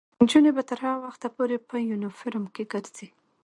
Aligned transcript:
نجونې 0.19 0.51
به 0.55 0.63
تر 0.69 0.79
هغه 0.85 0.99
وخته 1.05 1.27
پورې 1.35 1.55
په 1.69 1.75
یونیفورم 1.89 2.45
کې 2.53 2.63
ګرځي. 2.73 3.07